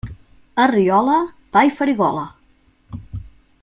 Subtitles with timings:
[0.63, 1.19] A Riola,
[1.53, 2.25] pa i farigola.